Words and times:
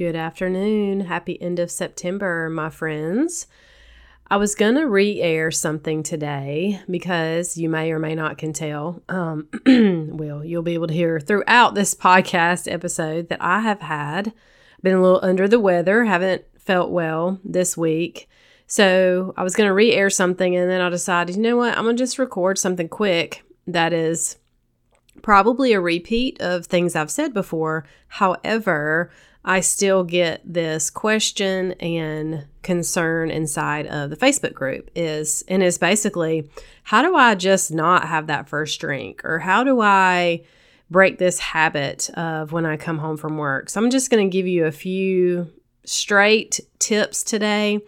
Good 0.00 0.16
afternoon. 0.16 1.00
Happy 1.00 1.38
end 1.42 1.58
of 1.58 1.70
September, 1.70 2.48
my 2.48 2.70
friends. 2.70 3.46
I 4.30 4.38
was 4.38 4.54
going 4.54 4.76
to 4.76 4.88
re 4.88 5.20
air 5.20 5.50
something 5.50 6.02
today 6.02 6.80
because 6.88 7.58
you 7.58 7.68
may 7.68 7.92
or 7.92 7.98
may 7.98 8.14
not 8.14 8.38
can 8.38 8.54
tell. 8.54 9.02
Um, 9.10 9.48
well, 10.16 10.42
you'll 10.42 10.62
be 10.62 10.72
able 10.72 10.86
to 10.86 10.94
hear 10.94 11.20
throughout 11.20 11.74
this 11.74 11.94
podcast 11.94 12.72
episode 12.72 13.28
that 13.28 13.42
I 13.42 13.60
have 13.60 13.82
had 13.82 14.32
been 14.82 14.94
a 14.94 15.02
little 15.02 15.20
under 15.22 15.46
the 15.46 15.60
weather, 15.60 16.06
haven't 16.06 16.46
felt 16.58 16.90
well 16.90 17.38
this 17.44 17.76
week. 17.76 18.26
So 18.66 19.34
I 19.36 19.42
was 19.42 19.54
going 19.54 19.68
to 19.68 19.74
re 19.74 19.92
air 19.92 20.08
something 20.08 20.56
and 20.56 20.70
then 20.70 20.80
I 20.80 20.88
decided, 20.88 21.36
you 21.36 21.42
know 21.42 21.58
what? 21.58 21.76
I'm 21.76 21.84
going 21.84 21.94
to 21.98 22.02
just 22.02 22.18
record 22.18 22.56
something 22.56 22.88
quick 22.88 23.44
that 23.66 23.92
is 23.92 24.38
probably 25.22 25.72
a 25.72 25.80
repeat 25.80 26.40
of 26.40 26.66
things 26.66 26.96
I've 26.96 27.10
said 27.10 27.32
before. 27.34 27.84
However, 28.08 29.10
I 29.44 29.60
still 29.60 30.04
get 30.04 30.42
this 30.44 30.90
question 30.90 31.72
and 31.72 32.46
concern 32.62 33.30
inside 33.30 33.86
of 33.86 34.10
the 34.10 34.16
Facebook 34.16 34.52
group 34.52 34.90
is 34.94 35.42
and 35.48 35.62
is 35.62 35.78
basically 35.78 36.50
how 36.82 37.02
do 37.02 37.16
I 37.16 37.34
just 37.34 37.72
not 37.72 38.06
have 38.06 38.26
that 38.26 38.48
first 38.48 38.78
drink 38.80 39.24
or 39.24 39.38
how 39.38 39.64
do 39.64 39.80
I 39.80 40.42
break 40.90 41.18
this 41.18 41.38
habit 41.38 42.10
of 42.10 42.52
when 42.52 42.66
I 42.66 42.76
come 42.76 42.98
home 42.98 43.16
from 43.16 43.38
work. 43.38 43.70
So 43.70 43.80
I'm 43.80 43.90
just 43.90 44.10
going 44.10 44.28
to 44.28 44.32
give 44.32 44.46
you 44.46 44.66
a 44.66 44.72
few 44.72 45.50
straight 45.84 46.60
tips 46.78 47.22
today 47.22 47.80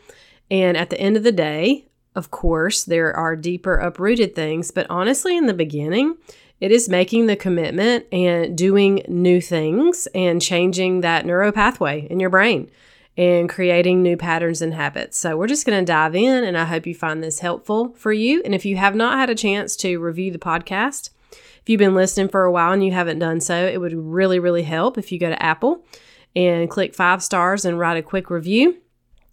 and 0.50 0.76
at 0.76 0.90
the 0.90 1.00
end 1.00 1.16
of 1.16 1.22
the 1.22 1.32
day, 1.32 1.86
of 2.14 2.30
course, 2.30 2.84
there 2.84 3.14
are 3.14 3.34
deeper 3.36 3.74
uprooted 3.74 4.34
things, 4.34 4.70
but 4.70 4.86
honestly 4.90 5.36
in 5.36 5.46
the 5.46 5.54
beginning, 5.54 6.16
it 6.62 6.70
is 6.70 6.88
making 6.88 7.26
the 7.26 7.34
commitment 7.34 8.06
and 8.12 8.56
doing 8.56 9.02
new 9.08 9.40
things 9.40 10.06
and 10.14 10.40
changing 10.40 11.00
that 11.00 11.26
neuro 11.26 11.50
pathway 11.50 12.06
in 12.08 12.20
your 12.20 12.30
brain 12.30 12.70
and 13.16 13.48
creating 13.48 14.00
new 14.00 14.16
patterns 14.16 14.62
and 14.62 14.72
habits. 14.72 15.18
So, 15.18 15.36
we're 15.36 15.48
just 15.48 15.66
going 15.66 15.80
to 15.80 15.84
dive 15.84 16.14
in, 16.14 16.44
and 16.44 16.56
I 16.56 16.64
hope 16.64 16.86
you 16.86 16.94
find 16.94 17.20
this 17.20 17.40
helpful 17.40 17.92
for 17.94 18.12
you. 18.12 18.42
And 18.44 18.54
if 18.54 18.64
you 18.64 18.76
have 18.76 18.94
not 18.94 19.18
had 19.18 19.28
a 19.28 19.34
chance 19.34 19.74
to 19.78 19.98
review 19.98 20.30
the 20.30 20.38
podcast, 20.38 21.10
if 21.32 21.62
you've 21.66 21.80
been 21.80 21.96
listening 21.96 22.28
for 22.28 22.44
a 22.44 22.52
while 22.52 22.70
and 22.70 22.84
you 22.84 22.92
haven't 22.92 23.18
done 23.18 23.40
so, 23.40 23.66
it 23.66 23.80
would 23.80 23.92
really, 23.92 24.38
really 24.38 24.62
help 24.62 24.96
if 24.96 25.10
you 25.10 25.18
go 25.18 25.30
to 25.30 25.42
Apple 25.42 25.84
and 26.36 26.70
click 26.70 26.94
five 26.94 27.24
stars 27.24 27.64
and 27.64 27.76
write 27.76 27.96
a 27.96 28.02
quick 28.02 28.30
review. 28.30 28.81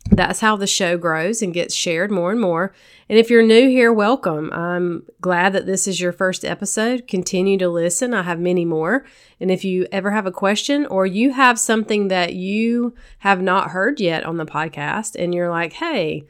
That's 0.06 0.40
how 0.40 0.56
the 0.56 0.68
show 0.68 0.98
grows 0.98 1.42
and 1.42 1.54
gets 1.54 1.76
shared 1.76 2.10
more 2.10 2.32
and 2.32 2.42
more. 2.42 2.74
And 3.10 3.20
if 3.20 3.30
you're 3.30 3.44
new 3.44 3.70
here, 3.70 3.94
welcome. 3.94 4.52
I'm 4.52 5.04
glad 5.22 5.54
that 5.54 5.66
this 5.66 5.88
is 5.88 6.02
your 6.02 6.12
first 6.12 6.44
episode. 6.44 7.08
Continue 7.08 7.58
to 7.60 7.70
listen. 7.70 8.14
I 8.14 8.24
have 8.24 8.40
many 8.40 8.66
more. 8.66 9.06
And 9.40 9.52
if 9.52 9.64
you 9.64 9.88
ever 9.92 10.12
have 10.12 10.26
a 10.26 10.32
question 10.32 10.86
or 10.88 11.06
you 11.06 11.34
have 11.34 11.60
something 11.60 12.08
that 12.08 12.34
you 12.34 12.96
have 13.20 13.42
not 13.42 13.72
heard 13.72 14.00
yet 14.00 14.26
on 14.26 14.38
the 14.38 14.46
podcast 14.46 15.16
and 15.18 15.34
you're 15.34 15.50
like, 15.50 15.74
hey, 15.74 16.26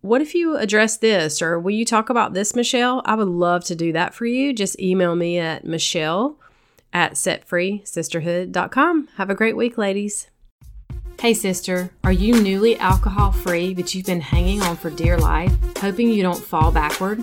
what 0.00 0.20
if 0.20 0.34
you 0.34 0.56
address 0.56 0.96
this 0.98 1.40
or 1.40 1.58
will 1.58 1.72
you 1.72 1.84
talk 1.84 2.10
about 2.10 2.34
this, 2.34 2.54
Michelle? 2.54 3.02
I 3.04 3.14
would 3.14 3.28
love 3.28 3.64
to 3.64 3.74
do 3.74 3.92
that 3.92 4.14
for 4.14 4.26
you. 4.26 4.52
Just 4.52 4.78
email 4.78 5.16
me 5.16 5.38
at 5.38 5.64
Michelle 5.64 6.38
at 6.92 7.14
setfreesisterhood.com. 7.14 9.08
Have 9.16 9.30
a 9.30 9.34
great 9.34 9.56
week, 9.56 9.78
ladies. 9.78 10.28
Hey, 11.20 11.32
sister, 11.32 11.90
are 12.02 12.12
you 12.12 12.40
newly 12.42 12.76
alcohol 12.76 13.32
free, 13.32 13.72
but 13.72 13.94
you've 13.94 14.04
been 14.04 14.20
hanging 14.20 14.60
on 14.62 14.76
for 14.76 14.90
dear 14.90 15.16
life, 15.16 15.52
hoping 15.78 16.10
you 16.10 16.22
don't 16.22 16.42
fall 16.42 16.70
backward? 16.70 17.22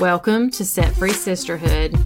Welcome 0.00 0.50
to 0.50 0.64
Set 0.66 0.92
Free 0.94 1.14
Sisterhood. 1.14 1.96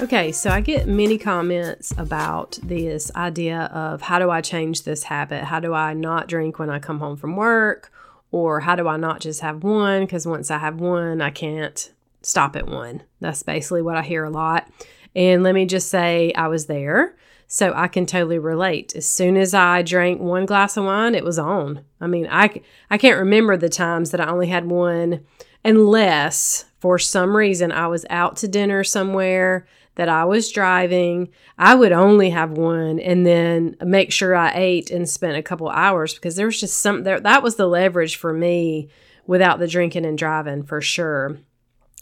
Okay, 0.00 0.32
so 0.32 0.50
I 0.50 0.60
get 0.60 0.88
many 0.88 1.16
comments 1.16 1.94
about 1.96 2.58
this 2.60 3.14
idea 3.14 3.70
of 3.72 4.02
how 4.02 4.18
do 4.18 4.30
I 4.30 4.40
change 4.40 4.82
this 4.82 5.04
habit? 5.04 5.44
How 5.44 5.60
do 5.60 5.74
I 5.74 5.94
not 5.94 6.26
drink 6.26 6.58
when 6.58 6.68
I 6.68 6.80
come 6.80 6.98
home 6.98 7.16
from 7.16 7.36
work? 7.36 7.92
Or 8.32 8.58
how 8.58 8.74
do 8.74 8.88
I 8.88 8.96
not 8.96 9.20
just 9.20 9.42
have 9.42 9.62
one? 9.62 10.00
Because 10.02 10.26
once 10.26 10.50
I 10.50 10.58
have 10.58 10.80
one, 10.80 11.20
I 11.20 11.30
can't 11.30 11.92
stop 12.20 12.56
at 12.56 12.66
one. 12.66 13.04
That's 13.20 13.44
basically 13.44 13.82
what 13.82 13.96
I 13.96 14.02
hear 14.02 14.24
a 14.24 14.30
lot. 14.30 14.68
And 15.14 15.44
let 15.44 15.54
me 15.54 15.66
just 15.66 15.88
say, 15.88 16.32
I 16.32 16.48
was 16.48 16.66
there. 16.66 17.14
So 17.46 17.72
I 17.76 17.86
can 17.86 18.06
totally 18.06 18.40
relate. 18.40 18.96
As 18.96 19.08
soon 19.08 19.36
as 19.36 19.54
I 19.54 19.82
drank 19.82 20.20
one 20.20 20.46
glass 20.46 20.76
of 20.76 20.84
wine, 20.84 21.14
it 21.14 21.24
was 21.24 21.38
on. 21.38 21.84
I 22.00 22.08
mean, 22.08 22.26
I, 22.28 22.60
I 22.90 22.98
can't 22.98 23.18
remember 23.20 23.56
the 23.56 23.68
times 23.68 24.10
that 24.10 24.20
I 24.20 24.26
only 24.26 24.48
had 24.48 24.66
one 24.66 25.24
unless 25.64 26.66
for 26.78 26.98
some 26.98 27.36
reason 27.36 27.72
I 27.72 27.86
was 27.86 28.06
out 28.08 28.36
to 28.38 28.48
dinner 28.48 28.82
somewhere 28.84 29.66
that 29.96 30.08
I 30.08 30.24
was 30.24 30.50
driving. 30.50 31.28
I 31.58 31.74
would 31.74 31.92
only 31.92 32.30
have 32.30 32.52
one 32.52 32.98
and 33.00 33.26
then 33.26 33.76
make 33.84 34.12
sure 34.12 34.34
I 34.34 34.52
ate 34.54 34.90
and 34.90 35.08
spent 35.08 35.36
a 35.36 35.42
couple 35.42 35.68
hours 35.68 36.14
because 36.14 36.36
there 36.36 36.46
was 36.46 36.60
just 36.60 36.78
some 36.78 37.04
there 37.04 37.20
that 37.20 37.42
was 37.42 37.56
the 37.56 37.66
leverage 37.66 38.16
for 38.16 38.32
me 38.32 38.88
without 39.26 39.58
the 39.58 39.68
drinking 39.68 40.06
and 40.06 40.16
driving 40.16 40.62
for 40.62 40.80
sure. 40.80 41.38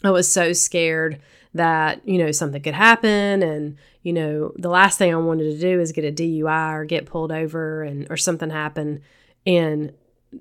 I 0.05 0.11
was 0.11 0.31
so 0.31 0.53
scared 0.53 1.21
that, 1.55 2.07
you 2.07 2.19
know, 2.19 2.31
something 2.31 2.63
could 2.63 2.75
happen 2.75 3.43
and, 3.43 3.77
you 4.03 4.13
know, 4.13 4.53
the 4.57 4.69
last 4.69 4.97
thing 4.97 5.13
I 5.13 5.17
wanted 5.17 5.53
to 5.55 5.59
do 5.59 5.81
is 5.81 5.93
get 5.93 6.05
a 6.05 6.13
DUI 6.13 6.75
or 6.75 6.85
get 6.85 7.07
pulled 7.07 7.33
over 7.33 7.83
and 7.83 8.07
or 8.11 8.17
something 8.17 8.51
happen. 8.51 9.03
And 9.45 9.93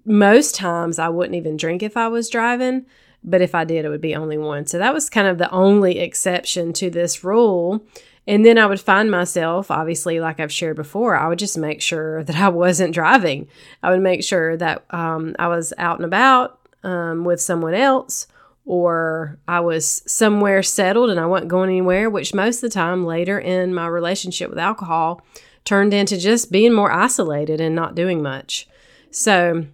most 0.06 0.54
times 0.54 1.00
I 1.00 1.10
wouldn't 1.10 1.36
even 1.36 1.58
drink 1.58 1.82
if 1.82 1.98
I 1.98 2.08
was 2.08 2.30
driving, 2.30 2.86
but 3.24 3.42
if 3.42 3.54
I 3.56 3.64
did 3.64 3.86
it 3.86 3.90
would 3.90 4.02
be 4.02 4.16
only 4.16 4.38
one. 4.38 4.66
So 4.66 4.78
that 4.78 4.94
was 4.94 5.10
kind 5.10 5.28
of 5.28 5.38
the 5.38 5.52
only 5.52 6.00
exception 6.00 6.74
to 6.74 6.90
this 6.90 7.24
rule. 7.24 7.86
And 8.26 8.46
then 8.46 8.58
I 8.58 8.66
would 8.66 8.82
find 8.82 9.10
myself, 9.10 9.72
obviously, 9.72 10.20
like 10.20 10.40
I've 10.40 10.52
shared 10.52 10.76
before, 10.76 11.16
I 11.16 11.28
would 11.28 11.40
just 11.40 11.58
make 11.58 11.82
sure 11.82 12.24
that 12.26 12.36
I 12.36 12.50
wasn't 12.50 12.94
driving. 12.94 13.48
I 13.84 13.92
would 13.92 14.02
make 14.02 14.24
sure 14.24 14.58
that 14.58 14.84
um, 14.90 15.36
I 15.40 15.48
was 15.48 15.74
out 15.78 15.98
and 15.98 16.06
about 16.06 16.60
um, 16.84 17.24
with 17.24 17.42
someone 17.42 17.74
else 17.74 18.28
or 18.66 19.40
I 19.48 19.62
was 19.62 20.04
somewhere 20.06 20.62
settled 20.62 21.10
and 21.10 21.20
I 21.20 21.26
wasn't 21.26 21.50
going 21.50 21.70
anywhere, 21.70 22.10
which 22.10 22.34
most 22.34 22.58
of 22.58 22.70
the 22.70 22.74
time 22.74 23.06
later 23.06 23.40
in 23.40 23.74
my 23.74 23.88
relationship 23.88 24.50
with 24.50 24.60
alcohol 24.60 25.22
turned 25.64 25.94
into 25.94 26.18
just 26.18 26.52
being 26.52 26.74
more 26.74 26.92
isolated 26.92 27.62
and 27.62 27.74
not 27.74 27.96
doing 27.96 28.22
much. 28.22 28.68
So, 29.10 29.68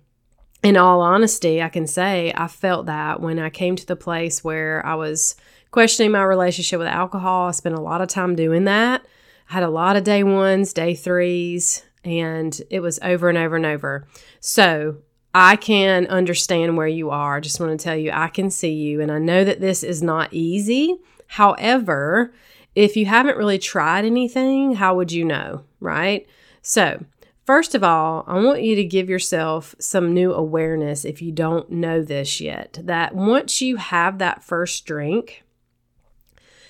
in 0.64 0.78
all 0.78 1.02
honesty, 1.02 1.62
I 1.62 1.70
can 1.70 1.88
say 1.88 2.34
I 2.36 2.48
felt 2.48 2.86
that 2.86 3.20
when 3.20 3.38
I 3.38 3.50
came 3.50 3.76
to 3.76 3.86
the 3.86 3.96
place 3.96 4.44
where 4.44 4.84
I 4.86 4.96
was 4.96 5.36
questioning 5.72 6.12
my 6.12 6.24
relationship 6.24 6.80
with 6.80 6.88
alcohol. 6.88 7.48
I 7.48 7.52
spent 7.52 7.76
a 7.76 7.82
lot 7.82 8.02
of 8.02 8.08
time 8.08 8.36
doing 8.36 8.64
that. 8.66 9.06
I 9.50 9.54
had 9.54 9.64
a 9.64 9.70
lot 9.70 9.96
of 9.96 10.04
day 10.04 10.24
ones, 10.24 10.72
day 10.72 10.96
threes, 10.96 11.84
and 12.04 12.60
it 12.70 12.80
was 12.80 13.00
over 13.02 13.28
and 13.28 13.38
over 13.38 13.56
and 13.56 13.66
over. 13.66 14.08
So, 14.40 14.98
I 15.36 15.56
can 15.56 16.06
understand 16.08 16.78
where 16.78 16.88
you 16.88 17.10
are. 17.10 17.38
I 17.38 17.40
just 17.40 17.60
want 17.60 17.78
to 17.78 17.84
tell 17.84 17.98
you, 17.98 18.12
I 18.12 18.28
can 18.28 18.52
see 18.52 18.72
you, 18.72 19.02
and 19.02 19.12
I 19.12 19.18
know 19.18 19.44
that 19.44 19.60
this 19.60 19.82
is 19.82 20.04
not 20.04 20.32
easy. 20.32 20.96
However, 21.26 22.36
if 22.76 22.96
you 22.96 23.08
haven't 23.08 23.38
really 23.38 23.58
tried 23.58 24.06
anything, 24.06 24.76
how 24.76 24.96
would 24.96 25.12
you 25.12 25.26
know, 25.26 25.64
right? 25.80 26.28
So, 26.62 27.04
first 27.46 27.76
of 27.76 27.84
all, 27.84 28.24
I 28.28 28.40
want 28.40 28.64
you 28.64 28.76
to 28.76 28.84
give 28.84 29.10
yourself 29.10 29.76
some 29.80 30.14
new 30.14 30.34
awareness 30.34 31.06
if 31.06 31.22
you 31.22 31.32
don't 31.32 31.70
know 31.70 32.02
this 32.02 32.42
yet. 32.42 32.80
That 32.84 33.16
once 33.16 33.62
you 33.62 33.78
have 33.78 34.20
that 34.20 34.44
first 34.44 34.86
drink, 34.86 35.44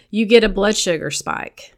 you 0.10 0.26
get 0.26 0.44
a 0.44 0.50
blood 0.50 0.78
sugar 0.78 1.12
spike. 1.12 1.76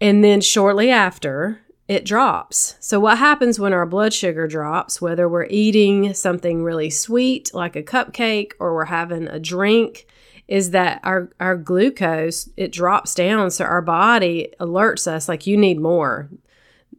And 0.00 0.24
then 0.24 0.40
shortly 0.40 0.90
after, 0.90 1.60
it 1.86 2.04
drops. 2.04 2.76
So, 2.80 2.98
what 2.98 3.18
happens 3.18 3.60
when 3.60 3.72
our 3.72 3.86
blood 3.86 4.12
sugar 4.12 4.46
drops, 4.48 5.00
whether 5.00 5.28
we're 5.28 5.46
eating 5.46 6.14
something 6.14 6.64
really 6.64 6.90
sweet 6.90 7.52
like 7.54 7.76
a 7.76 7.82
cupcake 7.82 8.52
or 8.58 8.74
we're 8.74 8.86
having 8.86 9.28
a 9.28 9.38
drink, 9.38 10.06
is 10.48 10.70
that 10.70 11.00
our, 11.04 11.30
our 11.40 11.56
glucose 11.56 12.48
it 12.56 12.72
drops 12.72 13.14
down 13.14 13.50
so 13.50 13.64
our 13.64 13.82
body 13.82 14.52
alerts 14.60 15.06
us 15.06 15.28
like 15.28 15.46
you 15.46 15.56
need 15.56 15.80
more 15.80 16.28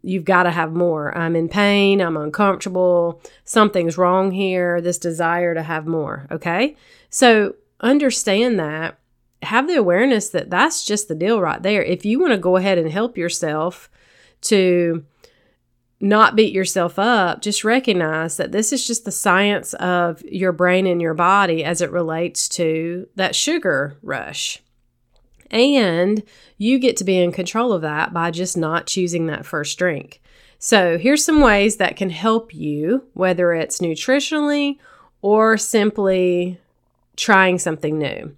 you've 0.05 0.25
got 0.25 0.43
to 0.43 0.51
have 0.51 0.71
more. 0.73 1.15
I'm 1.17 1.35
in 1.35 1.49
pain 1.49 2.01
i'm 2.01 2.17
uncomfortable 2.17 3.21
something's 3.43 3.97
wrong 3.97 4.31
here 4.31 4.81
this 4.81 4.97
desire 4.97 5.53
to 5.53 5.63
have 5.63 5.85
more 5.85 6.27
okay? 6.31 6.75
So 7.09 7.55
understand 7.81 8.59
that 8.59 8.99
have 9.41 9.67
the 9.67 9.75
awareness 9.75 10.29
that 10.29 10.49
that's 10.49 10.85
just 10.85 11.07
the 11.07 11.15
deal 11.15 11.39
right 11.39 11.61
there. 11.61 11.83
If 11.83 12.05
you 12.05 12.19
want 12.19 12.33
to 12.33 12.37
go 12.37 12.57
ahead 12.57 12.77
and 12.77 12.91
help 12.91 13.17
yourself 13.17 13.89
to 14.41 15.05
not 16.01 16.35
beat 16.35 16.53
yourself 16.53 16.99
up, 16.99 17.41
just 17.41 17.63
recognize 17.63 18.37
that 18.37 18.51
this 18.51 18.73
is 18.73 18.85
just 18.85 19.05
the 19.05 19.11
science 19.11 19.73
of 19.75 20.21
your 20.23 20.51
brain 20.51 20.85
and 20.85 21.01
your 21.01 21.13
body 21.13 21.63
as 21.63 21.81
it 21.81 21.91
relates 21.91 22.49
to 22.49 23.07
that 23.15 23.35
sugar 23.35 23.97
rush. 24.01 24.61
And 25.51 26.23
you 26.57 26.79
get 26.79 26.97
to 26.97 27.03
be 27.03 27.17
in 27.17 27.31
control 27.31 27.73
of 27.73 27.81
that 27.81 28.13
by 28.13 28.31
just 28.31 28.57
not 28.57 28.87
choosing 28.87 29.27
that 29.27 29.45
first 29.45 29.77
drink. 29.77 30.21
So, 30.57 30.97
here's 30.97 31.23
some 31.23 31.41
ways 31.41 31.77
that 31.77 31.97
can 31.97 32.09
help 32.09 32.53
you, 32.53 33.05
whether 33.13 33.53
it's 33.53 33.79
nutritionally 33.79 34.77
or 35.21 35.57
simply 35.57 36.59
trying 37.17 37.59
something 37.59 37.97
new. 37.97 38.35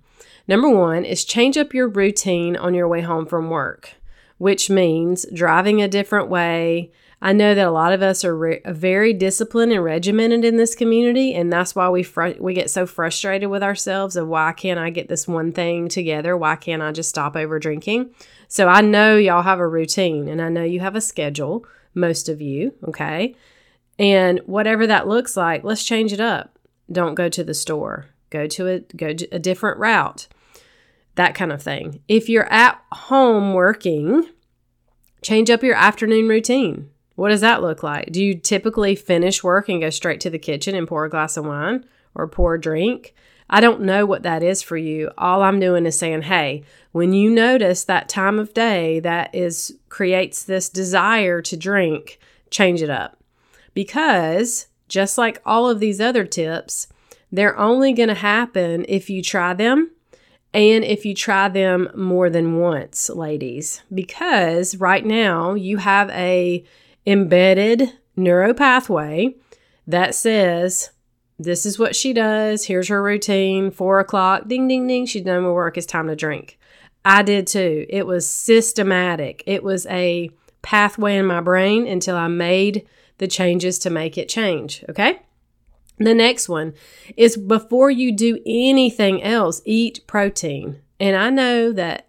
Number 0.47 0.69
one 0.69 1.05
is 1.05 1.23
change 1.23 1.57
up 1.57 1.73
your 1.73 1.87
routine 1.87 2.55
on 2.55 2.73
your 2.73 2.87
way 2.87 3.01
home 3.01 3.25
from 3.25 3.49
work 3.49 3.97
which 4.37 4.69
means 4.69 5.25
driving 5.33 5.81
a 5.81 5.87
different 5.87 6.29
way. 6.29 6.91
I 7.19 7.33
know 7.33 7.55
that 7.55 7.67
a 7.67 7.71
lot 7.71 7.93
of 7.93 8.03
us 8.03 8.23
are 8.23 8.35
re- 8.35 8.61
uh, 8.63 8.73
very 8.73 9.11
disciplined 9.11 9.71
and 9.71 9.83
regimented 9.83 10.45
in 10.45 10.57
this 10.57 10.75
community, 10.75 11.33
and 11.33 11.51
that's 11.51 11.75
why 11.75 11.89
we 11.89 12.03
fr- 12.03 12.39
we 12.39 12.53
get 12.53 12.69
so 12.69 12.85
frustrated 12.85 13.49
with 13.49 13.63
ourselves 13.63 14.15
of 14.15 14.27
why 14.27 14.53
can't 14.53 14.79
I 14.79 14.91
get 14.91 15.09
this 15.09 15.27
one 15.27 15.51
thing 15.51 15.89
together? 15.89 16.37
Why 16.37 16.55
can't 16.55 16.81
I 16.81 16.91
just 16.91 17.09
stop 17.09 17.35
over 17.35 17.57
drinking? 17.57 18.11
So 18.47 18.67
I 18.67 18.81
know 18.81 19.15
y'all 19.15 19.41
have 19.41 19.59
a 19.59 19.67
routine, 19.67 20.27
and 20.27 20.41
I 20.41 20.49
know 20.49 20.63
you 20.63 20.79
have 20.79 20.95
a 20.95 21.01
schedule. 21.01 21.65
Most 21.95 22.29
of 22.29 22.41
you, 22.41 22.73
okay, 22.87 23.35
and 23.97 24.39
whatever 24.45 24.85
that 24.85 25.07
looks 25.07 25.35
like, 25.35 25.63
let's 25.63 25.83
change 25.83 26.13
it 26.13 26.19
up. 26.19 26.59
Don't 26.91 27.15
go 27.15 27.27
to 27.29 27.43
the 27.43 27.55
store. 27.55 28.05
Go 28.29 28.45
to 28.45 28.67
a 28.67 28.79
go 28.79 29.13
to 29.13 29.27
a 29.31 29.39
different 29.39 29.79
route 29.79 30.27
that 31.17 31.35
kind 31.35 31.51
of 31.51 31.61
thing. 31.61 31.99
If 32.07 32.29
you're 32.29 32.51
at 32.51 32.81
home 32.91 33.53
working, 33.53 34.29
change 35.21 35.49
up 35.49 35.63
your 35.63 35.75
afternoon 35.75 36.29
routine. 36.29 36.89
What 37.17 37.29
does 37.29 37.41
that 37.41 37.63
look 37.63 37.81
like? 37.81 38.11
Do 38.11 38.23
you 38.23 38.35
typically 38.35 38.93
finish 38.93 39.43
work 39.43 39.69
and 39.69 39.81
go 39.81 39.89
straight 39.89 40.21
to 40.21 40.29
the 40.29 40.37
kitchen 40.37 40.75
and 40.75 40.87
pour 40.87 41.03
a 41.03 41.09
glass 41.09 41.35
of 41.35 41.47
wine 41.47 41.83
or 42.13 42.27
pour 42.27 42.53
a 42.53 42.61
drink? 42.61 43.15
I 43.49 43.59
don't 43.59 43.81
know 43.81 44.05
what 44.05 44.21
that 44.21 44.43
is 44.43 44.61
for 44.61 44.77
you. 44.77 45.09
All 45.17 45.41
I'm 45.41 45.59
doing 45.59 45.87
is 45.87 45.97
saying, 45.97 46.21
hey, 46.21 46.63
when 46.91 47.13
you 47.13 47.31
notice 47.31 47.83
that 47.83 48.07
time 48.07 48.37
of 48.37 48.53
day 48.53 48.99
that 48.99 49.33
is 49.33 49.79
creates 49.89 50.43
this 50.43 50.69
desire 50.69 51.41
to 51.41 51.57
drink, 51.57 52.19
change 52.51 52.83
it 52.83 52.89
up. 52.91 53.17
Because 53.73 54.67
just 54.87 55.17
like 55.17 55.41
all 55.43 55.67
of 55.67 55.79
these 55.79 55.99
other 55.99 56.23
tips, 56.23 56.85
they're 57.31 57.57
only 57.57 57.93
going 57.93 58.09
to 58.09 58.15
happen 58.15 58.85
if 58.87 59.09
you 59.09 59.23
try 59.23 59.55
them 59.55 59.89
and 60.53 60.83
if 60.83 61.03
you 61.03 61.15
try 61.15 61.49
them 61.49 61.89
more 61.95 62.29
than 62.29 62.59
once, 62.59 63.09
ladies, 63.09 63.81
because 63.91 64.75
right 64.75 65.03
now 65.03 65.55
you 65.55 65.77
have 65.77 66.11
a 66.11 66.63
embedded 67.07 67.93
neuro 68.15 68.53
pathway 68.53 69.33
that 69.87 70.13
says 70.13 70.91
this 71.39 71.65
is 71.65 71.79
what 71.79 71.95
she 71.95 72.13
does. 72.13 72.65
Here's 72.65 72.89
her 72.89 73.01
routine. 73.01 73.71
Four 73.71 73.99
o'clock, 73.99 74.47
ding, 74.47 74.67
ding, 74.67 74.87
ding. 74.87 75.05
She's 75.05 75.23
done 75.23 75.45
with 75.45 75.53
work. 75.53 75.77
It's 75.77 75.85
time 75.85 76.07
to 76.07 76.15
drink. 76.15 76.59
I 77.05 77.23
did 77.23 77.47
too. 77.47 77.85
It 77.89 78.05
was 78.05 78.27
systematic. 78.27 79.43
It 79.45 79.63
was 79.63 79.85
a 79.87 80.29
pathway 80.61 81.15
in 81.15 81.25
my 81.25 81.39
brain 81.39 81.87
until 81.87 82.17
I 82.17 82.27
made 82.27 82.85
the 83.19 83.27
changes 83.27 83.79
to 83.79 83.89
make 83.89 84.17
it 84.17 84.27
change. 84.27 84.83
Okay. 84.89 85.21
The 85.99 86.13
next 86.13 86.49
one 86.49 86.73
is 87.15 87.37
before 87.37 87.89
you 87.89 88.11
do 88.11 88.39
anything 88.45 89.23
else, 89.23 89.61
eat 89.65 90.05
protein. 90.05 90.81
And 90.99 91.15
I 91.15 91.29
know 91.29 91.71
that 91.71 92.07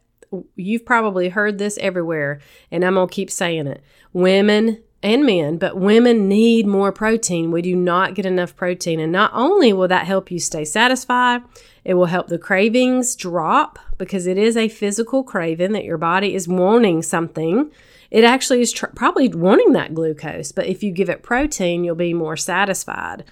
you've 0.56 0.84
probably 0.84 1.30
heard 1.30 1.58
this 1.58 1.78
everywhere, 1.78 2.40
and 2.70 2.84
I'm 2.84 2.94
going 2.94 3.08
to 3.08 3.14
keep 3.14 3.30
saying 3.30 3.66
it. 3.66 3.82
Women 4.12 4.82
and 5.02 5.24
men, 5.24 5.58
but 5.58 5.76
women 5.76 6.28
need 6.28 6.66
more 6.66 6.90
protein. 6.90 7.50
We 7.52 7.62
do 7.62 7.76
not 7.76 8.14
get 8.14 8.26
enough 8.26 8.56
protein. 8.56 8.98
And 8.98 9.12
not 9.12 9.30
only 9.32 9.72
will 9.72 9.88
that 9.88 10.06
help 10.06 10.30
you 10.30 10.40
stay 10.40 10.64
satisfied, 10.64 11.42
it 11.84 11.94
will 11.94 12.06
help 12.06 12.26
the 12.26 12.38
cravings 12.38 13.14
drop 13.14 13.78
because 13.96 14.26
it 14.26 14.36
is 14.36 14.56
a 14.56 14.68
physical 14.68 15.22
craving 15.22 15.72
that 15.72 15.84
your 15.84 15.98
body 15.98 16.34
is 16.34 16.48
wanting 16.48 17.02
something. 17.02 17.70
It 18.10 18.24
actually 18.24 18.60
is 18.60 18.72
tr- 18.72 18.86
probably 18.86 19.28
wanting 19.28 19.72
that 19.72 19.94
glucose, 19.94 20.50
but 20.50 20.66
if 20.66 20.82
you 20.82 20.90
give 20.90 21.08
it 21.08 21.22
protein, 21.22 21.84
you'll 21.84 21.94
be 21.94 22.14
more 22.14 22.36
satisfied. 22.36 23.24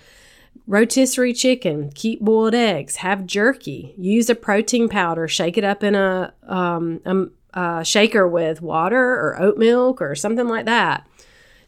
Rotisserie 0.66 1.32
chicken, 1.32 1.90
keep 1.94 2.20
boiled 2.20 2.54
eggs, 2.54 2.96
have 2.96 3.26
jerky, 3.26 3.94
use 3.96 4.30
a 4.30 4.34
protein 4.34 4.88
powder, 4.88 5.28
shake 5.28 5.56
it 5.56 5.64
up 5.64 5.82
in 5.82 5.94
a, 5.94 6.32
um, 6.46 7.00
a, 7.04 7.60
a 7.60 7.84
shaker 7.84 8.26
with 8.28 8.62
water 8.62 8.98
or 8.98 9.40
oat 9.40 9.58
milk 9.58 10.00
or 10.00 10.14
something 10.14 10.48
like 10.48 10.66
that. 10.66 11.06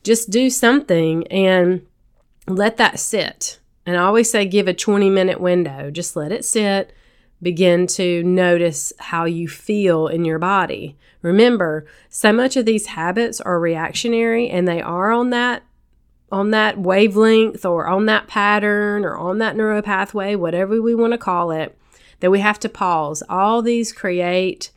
Just 0.08 0.30
do 0.30 0.48
something 0.48 1.26
and 1.26 1.84
let 2.46 2.78
that 2.78 2.98
sit. 2.98 3.58
And 3.84 3.94
I 3.94 4.04
always 4.04 4.30
say 4.30 4.46
give 4.46 4.66
a 4.66 4.72
20 4.72 5.10
minute 5.10 5.38
window. 5.38 5.90
Just 5.90 6.16
let 6.16 6.32
it 6.32 6.46
sit. 6.46 6.94
Begin 7.42 7.86
to 7.88 8.22
notice 8.22 8.90
how 8.98 9.26
you 9.26 9.48
feel 9.48 10.06
in 10.08 10.24
your 10.24 10.38
body. 10.38 10.96
Remember, 11.20 11.84
so 12.08 12.32
much 12.32 12.56
of 12.56 12.64
these 12.64 12.86
habits 12.86 13.38
are 13.42 13.60
reactionary 13.60 14.48
and 14.48 14.66
they 14.66 14.80
are 14.80 15.12
on 15.12 15.28
that 15.28 15.62
on 16.32 16.52
that 16.52 16.78
wavelength 16.78 17.66
or 17.66 17.86
on 17.86 18.06
that 18.06 18.28
pattern 18.28 19.04
or 19.04 19.14
on 19.14 19.36
that 19.36 19.56
neuropathway, 19.56 20.38
whatever 20.38 20.80
we 20.80 20.94
want 20.94 21.12
to 21.12 21.18
call 21.18 21.50
it, 21.50 21.76
that 22.20 22.30
we 22.30 22.40
have 22.40 22.58
to 22.60 22.70
pause. 22.70 23.22
All 23.28 23.60
these 23.60 23.92
create 23.92 24.70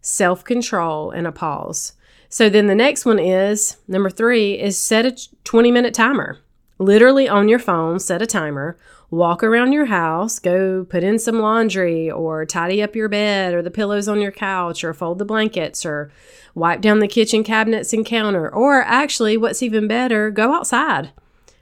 self 0.00 0.42
control 0.42 1.12
and 1.12 1.28
a 1.28 1.30
pause. 1.30 1.92
So 2.32 2.48
then 2.48 2.66
the 2.66 2.74
next 2.74 3.04
one 3.04 3.18
is 3.18 3.76
number 3.86 4.08
three 4.08 4.58
is 4.58 4.78
set 4.78 5.04
a 5.04 5.14
20 5.44 5.70
minute 5.70 5.92
timer. 5.92 6.38
Literally 6.78 7.28
on 7.28 7.48
your 7.48 7.58
phone, 7.58 8.00
set 8.00 8.22
a 8.22 8.26
timer 8.26 8.78
walk 9.12 9.44
around 9.44 9.72
your 9.72 9.84
house, 9.84 10.38
go 10.38 10.86
put 10.86 11.04
in 11.04 11.18
some 11.18 11.38
laundry 11.38 12.10
or 12.10 12.46
tidy 12.46 12.82
up 12.82 12.96
your 12.96 13.10
bed 13.10 13.52
or 13.52 13.60
the 13.60 13.70
pillows 13.70 14.08
on 14.08 14.22
your 14.22 14.32
couch 14.32 14.82
or 14.82 14.94
fold 14.94 15.18
the 15.18 15.24
blankets 15.24 15.84
or 15.84 16.10
wipe 16.54 16.80
down 16.80 16.98
the 16.98 17.06
kitchen 17.06 17.44
cabinets 17.44 17.92
and 17.92 18.06
counter. 18.06 18.48
Or 18.48 18.80
actually, 18.80 19.36
what's 19.36 19.62
even 19.62 19.86
better, 19.86 20.30
go 20.30 20.54
outside. 20.54 21.12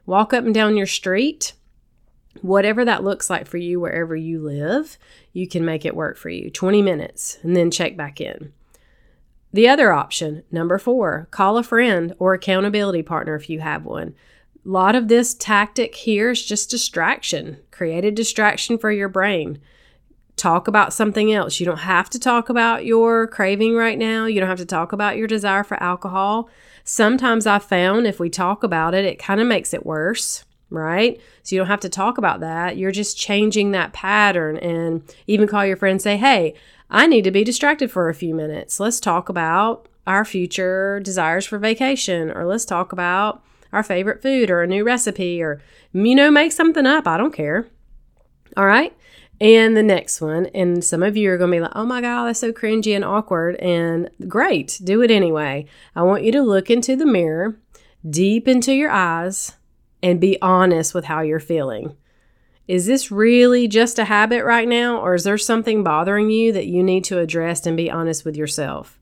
Walk 0.06 0.32
up 0.32 0.44
and 0.44 0.54
down 0.54 0.76
your 0.76 0.86
street. 0.86 1.54
Whatever 2.40 2.84
that 2.84 3.02
looks 3.02 3.28
like 3.28 3.48
for 3.48 3.58
you, 3.58 3.80
wherever 3.80 4.14
you 4.14 4.40
live, 4.40 4.96
you 5.32 5.48
can 5.48 5.64
make 5.64 5.84
it 5.84 5.96
work 5.96 6.16
for 6.16 6.28
you. 6.28 6.50
20 6.50 6.80
minutes 6.82 7.38
and 7.42 7.56
then 7.56 7.72
check 7.72 7.96
back 7.96 8.20
in. 8.20 8.52
The 9.52 9.68
other 9.68 9.92
option, 9.92 10.44
number 10.50 10.78
four, 10.78 11.26
call 11.30 11.58
a 11.58 11.62
friend 11.62 12.14
or 12.18 12.34
accountability 12.34 13.02
partner 13.02 13.34
if 13.34 13.50
you 13.50 13.60
have 13.60 13.84
one. 13.84 14.14
A 14.64 14.68
lot 14.68 14.94
of 14.94 15.08
this 15.08 15.34
tactic 15.34 15.94
here 15.94 16.30
is 16.30 16.44
just 16.44 16.70
distraction. 16.70 17.58
Create 17.70 18.04
a 18.04 18.10
distraction 18.10 18.78
for 18.78 18.92
your 18.92 19.08
brain. 19.08 19.58
Talk 20.36 20.68
about 20.68 20.92
something 20.92 21.32
else. 21.32 21.58
You 21.58 21.66
don't 21.66 21.78
have 21.78 22.08
to 22.10 22.18
talk 22.18 22.48
about 22.48 22.84
your 22.84 23.26
craving 23.26 23.74
right 23.74 23.98
now. 23.98 24.26
You 24.26 24.38
don't 24.38 24.48
have 24.48 24.58
to 24.58 24.66
talk 24.66 24.92
about 24.92 25.16
your 25.16 25.26
desire 25.26 25.64
for 25.64 25.82
alcohol. 25.82 26.48
Sometimes 26.84 27.46
I 27.46 27.58
found 27.58 28.06
if 28.06 28.20
we 28.20 28.30
talk 28.30 28.62
about 28.62 28.94
it, 28.94 29.04
it 29.04 29.18
kind 29.18 29.40
of 29.40 29.46
makes 29.46 29.74
it 29.74 29.84
worse, 29.84 30.44
right? 30.70 31.20
So 31.42 31.54
you 31.54 31.60
don't 31.60 31.68
have 31.68 31.80
to 31.80 31.88
talk 31.88 32.18
about 32.18 32.40
that. 32.40 32.76
You're 32.76 32.92
just 32.92 33.18
changing 33.18 33.72
that 33.72 33.92
pattern 33.92 34.56
and 34.58 35.02
even 35.26 35.48
call 35.48 35.66
your 35.66 35.76
friend 35.76 36.00
say, 36.00 36.16
"Hey, 36.16 36.54
I 36.90 37.06
need 37.06 37.22
to 37.24 37.30
be 37.30 37.44
distracted 37.44 37.90
for 37.90 38.08
a 38.08 38.14
few 38.14 38.34
minutes. 38.34 38.80
Let's 38.80 38.98
talk 39.00 39.28
about 39.28 39.88
our 40.06 40.24
future 40.24 41.00
desires 41.00 41.46
for 41.46 41.58
vacation 41.58 42.30
or 42.30 42.44
let's 42.46 42.64
talk 42.64 42.92
about 42.92 43.44
our 43.72 43.82
favorite 43.82 44.20
food 44.20 44.50
or 44.50 44.62
a 44.62 44.66
new 44.66 44.84
recipe 44.84 45.40
or, 45.40 45.62
you 45.92 46.14
know, 46.14 46.30
make 46.30 46.50
something 46.50 46.86
up. 46.86 47.06
I 47.06 47.16
don't 47.16 47.32
care. 47.32 47.68
All 48.56 48.66
right. 48.66 48.96
And 49.40 49.76
the 49.76 49.82
next 49.82 50.20
one, 50.20 50.46
and 50.46 50.84
some 50.84 51.02
of 51.02 51.16
you 51.16 51.30
are 51.30 51.38
going 51.38 51.50
to 51.50 51.56
be 51.56 51.60
like, 51.60 51.72
oh 51.74 51.86
my 51.86 52.02
God, 52.02 52.26
that's 52.26 52.40
so 52.40 52.52
cringy 52.52 52.94
and 52.94 53.04
awkward. 53.04 53.56
And 53.56 54.10
great, 54.28 54.80
do 54.84 55.00
it 55.00 55.10
anyway. 55.10 55.66
I 55.96 56.02
want 56.02 56.24
you 56.24 56.32
to 56.32 56.42
look 56.42 56.70
into 56.70 56.94
the 56.94 57.06
mirror, 57.06 57.56
deep 58.08 58.46
into 58.46 58.74
your 58.74 58.90
eyes, 58.90 59.56
and 60.02 60.20
be 60.20 60.40
honest 60.40 60.94
with 60.94 61.04
how 61.06 61.20
you're 61.20 61.40
feeling. 61.40 61.96
Is 62.68 62.86
this 62.86 63.10
really 63.10 63.66
just 63.66 63.98
a 63.98 64.04
habit 64.04 64.44
right 64.44 64.68
now, 64.68 65.00
or 65.00 65.14
is 65.14 65.24
there 65.24 65.36
something 65.36 65.82
bothering 65.82 66.30
you 66.30 66.52
that 66.52 66.66
you 66.66 66.82
need 66.82 67.04
to 67.04 67.18
address 67.18 67.66
and 67.66 67.76
be 67.76 67.90
honest 67.90 68.24
with 68.24 68.36
yourself? 68.36 68.98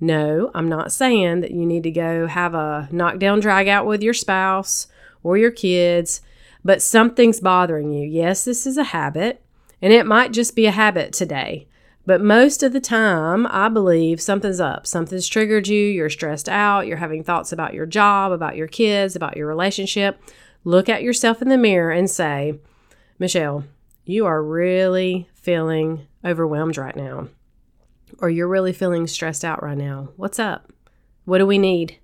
No, 0.00 0.52
I'm 0.54 0.68
not 0.68 0.92
saying 0.92 1.40
that 1.40 1.50
you 1.50 1.66
need 1.66 1.82
to 1.82 1.90
go 1.90 2.28
have 2.28 2.54
a 2.54 2.88
knockdown 2.92 3.40
drag 3.40 3.66
out 3.66 3.86
with 3.86 4.02
your 4.02 4.14
spouse 4.14 4.86
or 5.24 5.36
your 5.36 5.50
kids, 5.50 6.20
but 6.64 6.80
something's 6.80 7.40
bothering 7.40 7.92
you. 7.92 8.06
Yes, 8.06 8.44
this 8.44 8.66
is 8.66 8.76
a 8.76 8.84
habit, 8.84 9.42
and 9.82 9.92
it 9.92 10.06
might 10.06 10.32
just 10.32 10.54
be 10.54 10.66
a 10.66 10.70
habit 10.70 11.12
today. 11.12 11.66
But 12.08 12.22
most 12.22 12.62
of 12.62 12.72
the 12.72 12.80
time, 12.80 13.46
I 13.50 13.68
believe 13.68 14.18
something's 14.18 14.60
up. 14.60 14.86
Something's 14.86 15.28
triggered 15.28 15.68
you. 15.68 15.78
You're 15.78 16.08
stressed 16.08 16.48
out. 16.48 16.86
You're 16.86 16.96
having 16.96 17.22
thoughts 17.22 17.52
about 17.52 17.74
your 17.74 17.84
job, 17.84 18.32
about 18.32 18.56
your 18.56 18.66
kids, 18.66 19.14
about 19.14 19.36
your 19.36 19.46
relationship. 19.46 20.18
Look 20.64 20.88
at 20.88 21.02
yourself 21.02 21.42
in 21.42 21.50
the 21.50 21.58
mirror 21.58 21.90
and 21.90 22.08
say, 22.08 22.60
Michelle, 23.18 23.64
you 24.06 24.24
are 24.24 24.42
really 24.42 25.28
feeling 25.34 26.06
overwhelmed 26.24 26.78
right 26.78 26.96
now, 26.96 27.28
or 28.20 28.30
you're 28.30 28.48
really 28.48 28.72
feeling 28.72 29.06
stressed 29.06 29.44
out 29.44 29.62
right 29.62 29.76
now. 29.76 30.08
What's 30.16 30.38
up? 30.38 30.72
What 31.26 31.36
do 31.36 31.46
we 31.46 31.58
need? 31.58 31.98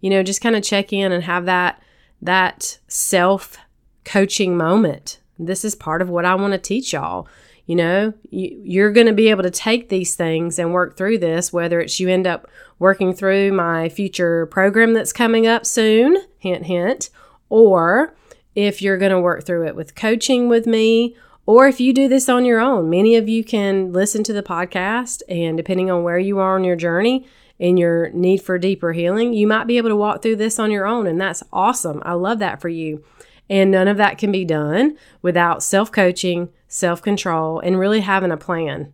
You 0.00 0.10
know, 0.10 0.22
just 0.22 0.40
kind 0.40 0.54
of 0.54 0.62
check 0.62 0.92
in 0.92 1.10
and 1.10 1.24
have 1.24 1.46
that 1.46 1.82
that 2.20 2.78
self 2.86 3.56
coaching 4.04 4.56
moment. 4.56 5.18
This 5.36 5.64
is 5.64 5.74
part 5.74 6.00
of 6.00 6.08
what 6.08 6.24
I 6.24 6.36
want 6.36 6.52
to 6.52 6.58
teach 6.58 6.92
y'all. 6.92 7.26
You 7.66 7.76
know, 7.76 8.14
you, 8.30 8.84
are 8.84 8.90
going 8.90 9.06
to 9.06 9.12
be 9.12 9.28
able 9.28 9.44
to 9.44 9.50
take 9.50 9.88
these 9.88 10.14
things 10.14 10.58
and 10.58 10.72
work 10.72 10.96
through 10.96 11.18
this, 11.18 11.52
whether 11.52 11.80
it's 11.80 12.00
you 12.00 12.08
end 12.08 12.26
up 12.26 12.50
working 12.78 13.14
through 13.14 13.52
my 13.52 13.88
future 13.88 14.46
program 14.46 14.94
that's 14.94 15.12
coming 15.12 15.46
up 15.46 15.64
soon, 15.64 16.18
hint, 16.38 16.66
hint, 16.66 17.10
or 17.48 18.14
if 18.54 18.82
you're 18.82 18.98
going 18.98 19.12
to 19.12 19.20
work 19.20 19.44
through 19.44 19.66
it 19.66 19.76
with 19.76 19.94
coaching 19.94 20.48
with 20.48 20.66
me 20.66 21.14
or 21.44 21.66
if 21.66 21.80
you 21.80 21.92
do 21.92 22.08
this 22.08 22.28
on 22.28 22.44
your 22.44 22.60
own, 22.60 22.88
many 22.88 23.16
of 23.16 23.28
you 23.28 23.42
can 23.42 23.92
listen 23.92 24.22
to 24.24 24.32
the 24.32 24.42
podcast, 24.42 25.22
and 25.28 25.56
depending 25.56 25.90
on 25.90 26.04
where 26.04 26.18
you 26.18 26.38
are 26.38 26.54
on 26.54 26.62
your 26.62 26.76
journey 26.76 27.26
and 27.58 27.78
your 27.78 28.10
need 28.10 28.42
for 28.42 28.58
deeper 28.58 28.92
healing, 28.92 29.32
you 29.32 29.46
might 29.46 29.66
be 29.66 29.76
able 29.76 29.88
to 29.88 29.96
walk 29.96 30.22
through 30.22 30.36
this 30.36 30.58
on 30.58 30.70
your 30.70 30.86
own. 30.86 31.06
And 31.06 31.20
that's 31.20 31.42
awesome. 31.52 32.00
I 32.04 32.12
love 32.12 32.38
that 32.38 32.60
for 32.60 32.68
you. 32.68 33.02
And 33.50 33.72
none 33.72 33.88
of 33.88 33.96
that 33.96 34.18
can 34.18 34.30
be 34.30 34.44
done 34.44 34.96
without 35.20 35.62
self 35.62 35.90
coaching, 35.90 36.48
self 36.72 37.02
control, 37.02 37.60
and 37.60 37.78
really 37.78 38.00
having 38.00 38.32
a 38.32 38.36
plan 38.36 38.92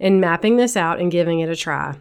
and 0.00 0.20
mapping 0.20 0.56
this 0.56 0.76
out 0.76 1.00
and 1.00 1.10
giving 1.10 1.40
it 1.40 1.48
a 1.48 1.56
try. 1.56 1.96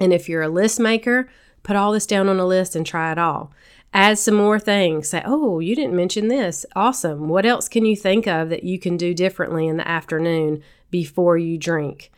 And 0.00 0.12
if 0.12 0.28
you're 0.28 0.42
a 0.42 0.48
list 0.48 0.80
maker, 0.80 1.28
put 1.62 1.76
all 1.76 1.92
this 1.92 2.06
down 2.06 2.28
on 2.28 2.40
a 2.40 2.46
list 2.46 2.74
and 2.76 2.86
try 2.86 3.12
it 3.12 3.18
all 3.18 3.52
add 3.92 4.18
some 4.18 4.34
more 4.34 4.58
things. 4.58 5.08
Say, 5.08 5.22
oh, 5.24 5.60
you 5.60 5.74
didn't 5.74 5.96
mention 5.96 6.28
this. 6.28 6.66
Awesome. 6.76 7.28
What 7.28 7.46
else 7.46 7.68
can 7.68 7.84
you 7.84 7.96
think 7.96 8.26
of 8.26 8.48
that 8.50 8.64
you 8.64 8.78
can 8.78 8.96
do 8.96 9.14
differently 9.14 9.66
in 9.66 9.76
the 9.76 9.88
afternoon 9.88 10.62
before 10.90 11.36
you 11.36 11.58
drink? 11.58 12.10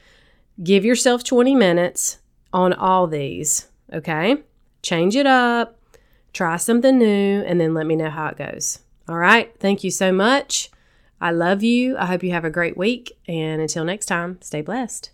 Give 0.62 0.85
yourself 0.85 1.25
20 1.25 1.54
minutes 1.54 2.18
on 2.52 2.73
all 2.73 3.06
these, 3.06 3.68
okay? 3.92 4.42
Change 4.82 5.16
it 5.16 5.26
up, 5.26 5.78
try 6.32 6.56
something 6.56 6.99
new, 6.99 7.42
and 7.42 7.61
then 7.61 7.75
let 7.75 7.87
me 7.87 7.97
know 7.97 8.11
how 8.11 8.26
it 8.26 8.37
goes. 8.37 8.80
All 9.09 9.16
right. 9.16 9.52
Thank 9.59 9.82
you 9.82 9.90
so 9.90 10.12
much. 10.12 10.70
I 11.20 11.32
love 11.32 11.62
you. 11.62 11.96
I 11.98 12.06
hope 12.06 12.22
you 12.22 12.32
have 12.32 12.44
a 12.44 12.50
great 12.50 12.76
week. 12.76 13.18
And 13.28 13.60
until 13.60 13.84
next 13.84 14.06
time, 14.06 14.38
stay 14.40 14.62
blessed. 14.62 15.10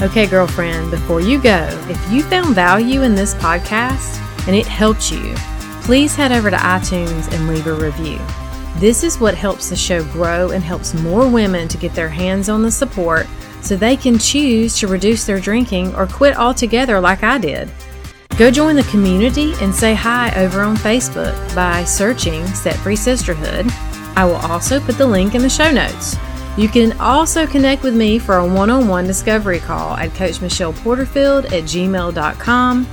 Okay, 0.00 0.26
girlfriend, 0.26 0.90
before 0.90 1.20
you 1.20 1.40
go, 1.40 1.68
if 1.88 2.12
you 2.12 2.22
found 2.22 2.54
value 2.54 3.02
in 3.02 3.14
this 3.14 3.34
podcast 3.34 4.18
and 4.46 4.56
it 4.56 4.66
helped 4.66 5.10
you, 5.12 5.34
please 5.82 6.14
head 6.14 6.32
over 6.32 6.50
to 6.50 6.56
iTunes 6.56 7.32
and 7.32 7.48
leave 7.48 7.66
a 7.66 7.74
review. 7.74 8.18
This 8.76 9.04
is 9.04 9.18
what 9.18 9.34
helps 9.34 9.68
the 9.68 9.76
show 9.76 10.02
grow 10.12 10.50
and 10.50 10.64
helps 10.64 10.94
more 10.94 11.28
women 11.28 11.68
to 11.68 11.76
get 11.76 11.94
their 11.94 12.08
hands 12.08 12.48
on 12.48 12.62
the 12.62 12.70
support 12.70 13.26
so 13.60 13.76
they 13.76 13.96
can 13.96 14.18
choose 14.18 14.78
to 14.78 14.88
reduce 14.88 15.24
their 15.24 15.40
drinking 15.40 15.94
or 15.94 16.06
quit 16.06 16.36
altogether 16.36 16.98
like 17.00 17.22
I 17.22 17.38
did. 17.38 17.70
Go 18.38 18.50
join 18.50 18.74
the 18.74 18.82
community 18.84 19.52
and 19.60 19.74
say 19.74 19.94
hi 19.94 20.32
over 20.36 20.62
on 20.62 20.76
Facebook 20.76 21.54
by 21.54 21.84
searching 21.84 22.46
Set 22.48 22.76
Free 22.76 22.96
Sisterhood. 22.96 23.70
I 24.16 24.24
will 24.24 24.36
also 24.36 24.80
put 24.80 24.98
the 24.98 25.06
link 25.06 25.34
in 25.34 25.42
the 25.42 25.50
show 25.50 25.70
notes. 25.70 26.16
You 26.56 26.68
can 26.68 26.98
also 27.00 27.46
connect 27.46 27.82
with 27.82 27.94
me 27.94 28.18
for 28.18 28.36
a 28.36 28.46
one 28.46 28.68
on 28.68 28.86
one 28.86 29.06
discovery 29.06 29.58
call 29.58 29.96
at 29.96 30.10
CoachMichellePorterfield 30.10 31.46
at 31.46 31.64
gmail.com. 31.64 32.86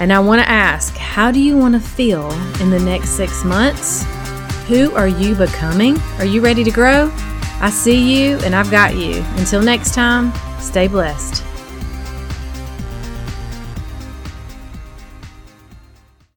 And 0.00 0.12
I 0.12 0.18
want 0.20 0.42
to 0.42 0.48
ask 0.48 0.96
how 0.96 1.30
do 1.30 1.40
you 1.40 1.56
want 1.56 1.74
to 1.74 1.80
feel 1.80 2.30
in 2.60 2.70
the 2.70 2.80
next 2.80 3.10
six 3.10 3.44
months? 3.44 4.04
Who 4.66 4.92
are 4.94 5.08
you 5.08 5.34
becoming? 5.34 5.98
Are 6.18 6.24
you 6.24 6.40
ready 6.40 6.64
to 6.64 6.70
grow? 6.70 7.12
I 7.60 7.70
see 7.70 8.22
you 8.22 8.38
and 8.40 8.54
I've 8.54 8.70
got 8.70 8.96
you. 8.96 9.24
Until 9.36 9.62
next 9.62 9.94
time, 9.94 10.32
stay 10.60 10.88
blessed. 10.88 11.47